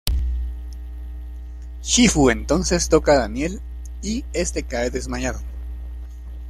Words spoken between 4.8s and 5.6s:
desmayado.